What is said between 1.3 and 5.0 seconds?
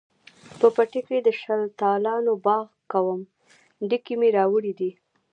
شلتالانو باغ کوم، ډکي مې راوړي دي